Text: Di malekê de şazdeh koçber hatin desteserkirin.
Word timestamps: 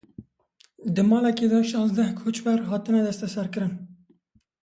Di 0.95 1.01
malekê 1.11 1.47
de 1.51 1.59
şazdeh 1.71 2.09
koçber 2.19 2.59
hatin 2.69 2.95
desteserkirin. 3.05 3.73